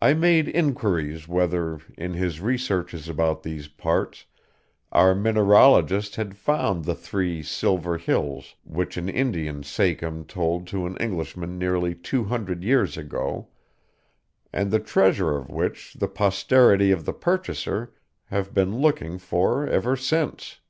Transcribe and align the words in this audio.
I 0.00 0.14
made 0.14 0.46
inquiries 0.48 1.26
whether, 1.26 1.80
in 1.98 2.14
his 2.14 2.40
researches 2.40 3.08
about 3.08 3.42
these 3.42 3.66
parts, 3.66 4.26
our 4.92 5.12
mineralogist 5.12 6.14
had 6.14 6.36
found 6.36 6.84
the 6.84 6.94
three 6.94 7.42
'Silver 7.42 7.98
Hills' 7.98 8.54
which 8.62 8.96
an 8.96 9.08
Indian 9.08 9.64
sachem 9.64 10.24
sold 10.32 10.68
to 10.68 10.86
an 10.86 10.96
Englishman 10.98 11.58
nearly 11.58 11.96
two 11.96 12.22
hundred 12.22 12.62
years 12.62 12.96
ago, 12.96 13.48
and 14.52 14.70
the 14.70 14.78
treasure 14.78 15.36
of 15.36 15.48
which 15.50 15.94
the 15.94 16.06
posterity 16.06 16.92
of 16.92 17.04
the 17.04 17.12
purchaser 17.12 17.92
have 18.26 18.54
been 18.54 18.76
looking 18.80 19.18
for 19.18 19.66
ever 19.66 19.96
since. 19.96 20.60